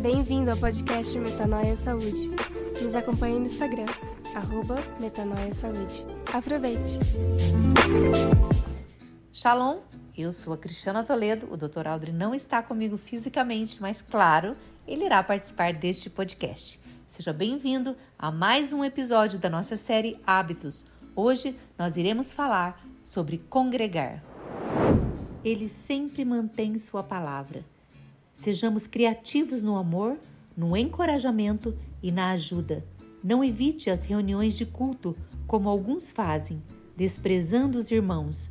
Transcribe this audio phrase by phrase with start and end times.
[0.00, 2.30] Bem-vindo ao podcast Metanoia Saúde.
[2.82, 3.86] Nos acompanhe no Instagram,
[4.34, 6.04] arroba Metanoia Saúde.
[6.32, 6.98] Aproveite!
[9.32, 9.78] Shalom,
[10.16, 11.48] eu sou a Cristiana Toledo.
[11.52, 11.86] O Dr.
[11.86, 16.80] Aldri não está comigo fisicamente, mas claro, ele irá participar deste podcast.
[17.08, 20.84] Seja bem-vindo a mais um episódio da nossa série Hábitos.
[21.14, 24.22] Hoje nós iremos falar sobre congregar.
[25.44, 27.64] Ele sempre mantém sua palavra.
[28.32, 30.16] Sejamos criativos no amor,
[30.56, 32.84] no encorajamento e na ajuda.
[33.22, 36.62] Não evite as reuniões de culto, como alguns fazem,
[36.96, 38.50] desprezando os irmãos.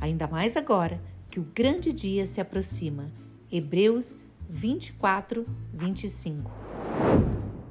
[0.00, 1.00] Ainda mais agora
[1.30, 3.10] que o grande dia se aproxima.
[3.50, 4.14] Hebreus
[4.48, 6.50] 24, 25.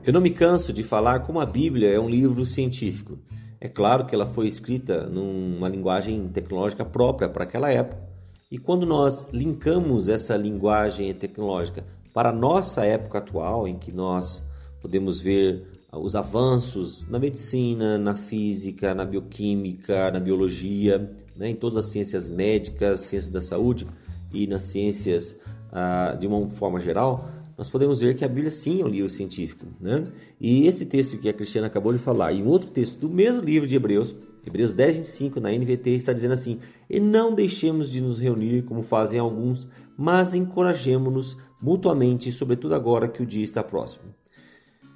[0.03, 3.19] Eu não me canso de falar como a Bíblia é um livro científico.
[3.59, 8.12] É claro que ela foi escrita numa linguagem tecnológica própria para aquela época.
[8.53, 14.44] E quando nós linkamos essa linguagem tecnológica para a nossa época atual, em que nós
[14.80, 21.77] podemos ver os avanços na medicina, na física, na bioquímica, na biologia, né, em todas
[21.77, 23.88] as ciências médicas, ciências da saúde
[24.31, 25.36] e nas ciências
[25.72, 27.27] ah, de uma forma geral,
[27.58, 29.66] nós podemos ver que a Bíblia sim é um livro científico.
[29.81, 30.05] Né?
[30.39, 33.42] E esse texto que a Cristiana acabou de falar, e um outro texto do mesmo
[33.42, 38.02] livro de Hebreus, Hebreus 10, 25, na NVT, está dizendo assim: E não deixemos de
[38.02, 44.14] nos reunir como fazem alguns, mas encorajemos-nos mutuamente, sobretudo agora que o dia está próximo.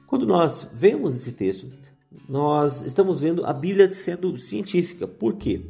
[0.06, 1.68] Quando nós vemos esse texto,
[2.28, 5.08] nós estamos vendo a Bíblia sendo científica.
[5.08, 5.62] Por quê?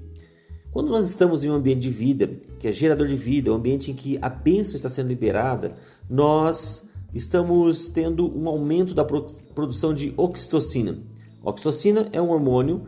[0.71, 2.27] Quando nós estamos em um ambiente de vida,
[2.59, 5.75] que é gerador de vida, um ambiente em que a bênção está sendo liberada,
[6.09, 10.99] nós estamos tendo um aumento da produção de oxitocina.
[11.43, 12.85] oxitocina é um hormônio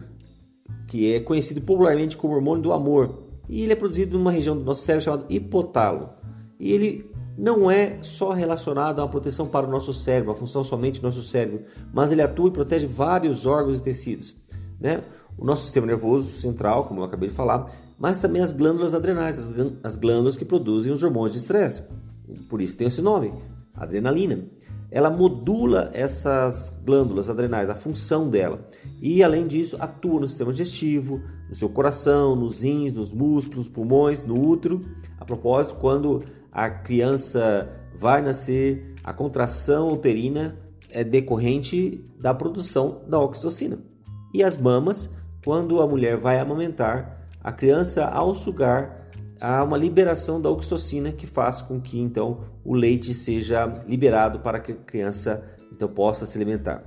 [0.90, 4.64] que é conhecido popularmente como hormônio do amor, e ele é produzido numa região do
[4.64, 6.10] nosso cérebro chamada hipotálamo.
[6.60, 11.00] E ele não é só relacionado uma proteção para o nosso cérebro, a função somente
[11.00, 14.36] do nosso cérebro, mas ele atua e protege vários órgãos e tecidos.
[14.80, 15.04] Né?
[15.38, 19.54] O nosso sistema nervoso central, como eu acabei de falar, mas também as glândulas adrenais,
[19.84, 21.84] as glândulas que produzem os hormônios de estresse.
[22.50, 23.34] Por isso tem esse nome,
[23.74, 24.44] adrenalina.
[24.92, 28.68] Ela modula essas glândulas adrenais, a função dela.
[29.02, 34.24] E além disso, atua no sistema digestivo, no seu coração, nos rins, nos músculos, pulmões,
[34.24, 34.82] no útero.
[35.20, 40.58] A propósito, quando a criança vai nascer, a contração uterina
[40.90, 43.80] é decorrente da produção da oxitocina.
[44.34, 45.10] E as mamas,
[45.44, 49.09] quando a mulher vai amamentar, a criança ao sugar
[49.40, 54.60] há uma liberação da oxitocina que faz com que então o leite seja liberado para
[54.60, 56.84] que a criança então possa se alimentar.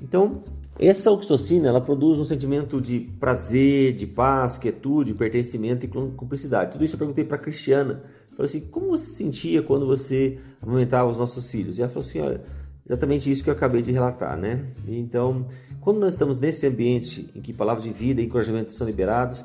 [0.00, 0.42] Então,
[0.78, 6.72] essa oxitocina ela produz um sentimento de prazer, de paz, quietude, pertencimento e cumplicidade.
[6.72, 8.02] Tudo isso eu perguntei para a Cristiana.
[8.32, 11.78] Falei assim: como você se sentia quando você amamentava os nossos filhos?
[11.78, 12.42] E ela falou assim: olha,
[12.84, 14.66] exatamente isso que eu acabei de relatar, né?
[14.88, 15.46] Então,
[15.80, 19.44] quando nós estamos nesse ambiente em que palavras de vida e encorajamento são liberados,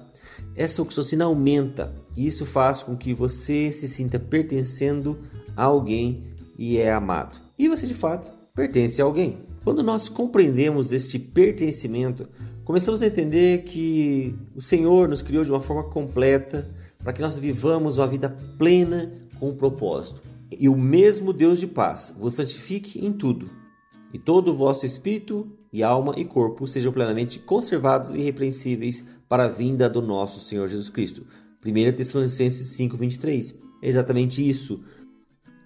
[0.56, 5.20] essa oxitocina aumenta e isso faz com que você se sinta pertencendo
[5.56, 6.24] a alguém
[6.58, 7.40] e é amado.
[7.58, 9.40] E você de fato pertence a alguém.
[9.64, 12.28] Quando nós compreendemos este pertencimento,
[12.64, 16.70] começamos a entender que o Senhor nos criou de uma forma completa
[17.04, 20.22] para que nós vivamos uma vida plena com um propósito.
[20.52, 23.50] E o mesmo Deus de paz vos santifique em tudo,
[24.14, 29.46] e todo o vosso espírito e alma e corpo sejam plenamente conservados e irrepreensíveis para
[29.46, 31.26] a vinda do nosso Senhor Jesus Cristo.
[31.64, 33.56] 1 Tessalonicenses 5:23.
[33.82, 34.84] É exatamente isso.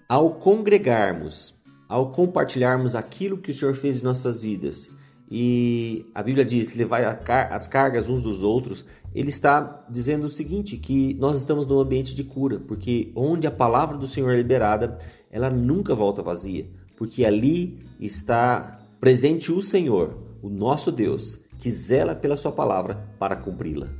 [0.08, 1.54] Ao congregarmos,
[1.88, 4.90] ao compartilharmos aquilo que o Senhor fez em nossas vidas,
[5.30, 8.84] e a Bíblia diz: levai as cargas uns dos outros.
[9.14, 13.50] Ele está dizendo o seguinte: que nós estamos num ambiente de cura, porque onde a
[13.50, 14.98] palavra do Senhor é liberada,
[15.30, 22.14] ela nunca volta vazia, porque ali está presente o Senhor, o nosso Deus, que zela
[22.14, 23.90] pela Sua palavra para cumpri-la.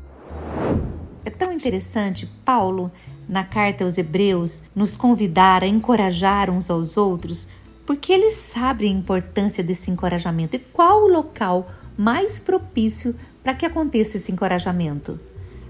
[1.26, 2.90] É tão interessante, Paulo,
[3.28, 7.46] na carta aos Hebreus, nos convidar a encorajar uns aos outros
[7.84, 11.68] porque ele sabe a importância desse encorajamento e qual o local
[11.98, 15.20] mais propício para que aconteça esse encorajamento.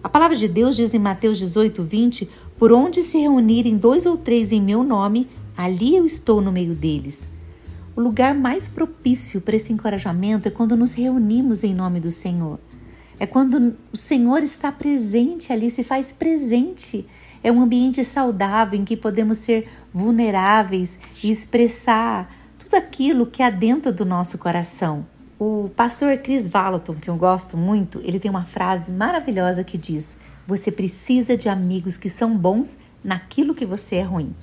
[0.01, 4.17] A palavra de Deus diz em Mateus 18, 20: Por onde se reunirem dois ou
[4.17, 7.34] três em meu nome, ali eu estou no meio deles.
[7.97, 12.59] O lugar mais propício para esse encorajamento é quando nos reunimos em nome do Senhor.
[13.19, 17.07] É quando o Senhor está presente ali, se faz presente
[17.45, 23.51] é um ambiente saudável em que podemos ser vulneráveis e expressar tudo aquilo que há
[23.51, 25.07] dentro do nosso coração.
[25.39, 30.17] O pastor Chris Vallotton, que eu gosto muito, ele tem uma frase maravilhosa que diz:
[30.47, 34.35] Você precisa de amigos que são bons naquilo que você é ruim.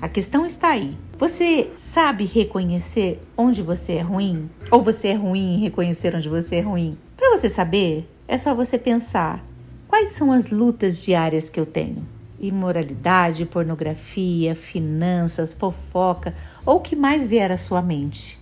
[0.00, 0.96] A questão está aí.
[1.18, 4.50] Você sabe reconhecer onde você é ruim?
[4.70, 6.98] Ou você é ruim em reconhecer onde você é ruim?
[7.16, 9.42] Para você saber, é só você pensar:
[9.88, 12.06] quais são as lutas diárias que eu tenho?
[12.38, 16.34] Imoralidade, pornografia, finanças, fofoca
[16.66, 18.38] ou o que mais vier à sua mente.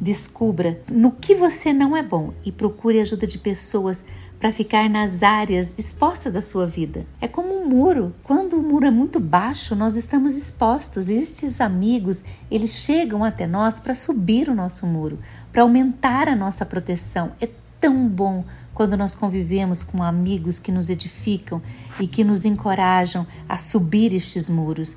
[0.00, 4.02] Descubra no que você não é bom e procure ajuda de pessoas
[4.38, 7.04] para ficar nas áreas expostas da sua vida.
[7.20, 8.14] É como um muro.
[8.22, 11.08] Quando o muro é muito baixo, nós estamos expostos.
[11.08, 15.18] Estes amigos, eles chegam até nós para subir o nosso muro,
[15.50, 17.32] para aumentar a nossa proteção.
[17.40, 17.48] É
[17.80, 21.60] tão bom quando nós convivemos com amigos que nos edificam
[21.98, 24.96] e que nos encorajam a subir estes muros,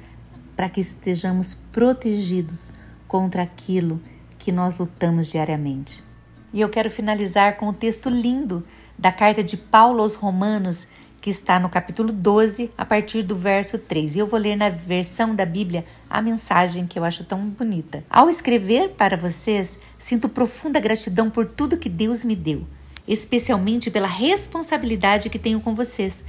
[0.56, 2.72] para que estejamos protegidos
[3.08, 4.00] contra aquilo
[4.38, 6.11] que nós lutamos diariamente.
[6.54, 8.66] E eu quero finalizar com um texto lindo
[8.98, 10.88] da carta de Paulo aos Romanos,
[11.22, 14.16] que está no capítulo 12, a partir do verso 3.
[14.16, 18.04] E eu vou ler na versão da Bíblia a mensagem que eu acho tão bonita.
[18.10, 22.68] Ao escrever para vocês, sinto profunda gratidão por tudo que Deus me deu,
[23.08, 26.24] especialmente pela responsabilidade que tenho com vocês,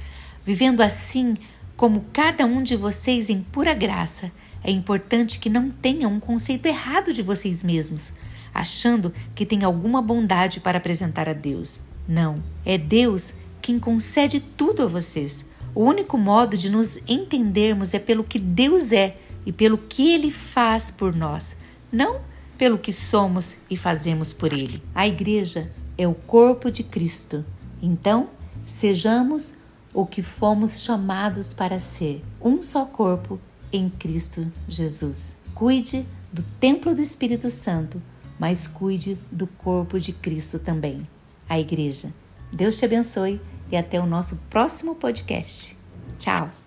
[0.45, 1.35] vivendo assim
[1.75, 4.31] como cada um de vocês em pura graça
[4.63, 8.13] é importante que não tenham um conceito errado de vocês mesmos,
[8.53, 11.79] achando que tem alguma bondade para apresentar a Deus.
[12.07, 12.35] Não,
[12.65, 15.45] é Deus quem concede tudo a vocês.
[15.73, 19.15] O único modo de nos entendermos é pelo que Deus é
[19.45, 21.57] e pelo que Ele faz por nós,
[21.91, 22.21] não
[22.57, 24.83] pelo que somos e fazemos por Ele.
[24.93, 27.43] A igreja é o corpo de Cristo.
[27.81, 28.29] Então,
[28.67, 29.55] sejamos
[29.93, 33.39] o que fomos chamados para ser: um só corpo
[33.71, 35.35] em Cristo Jesus.
[35.53, 38.01] Cuide do templo do Espírito Santo,
[38.39, 41.07] mas cuide do corpo de Cristo também,
[41.47, 42.13] a igreja.
[42.51, 43.41] Deus te abençoe
[43.71, 45.77] e até o nosso próximo podcast.
[46.19, 46.62] Tchau!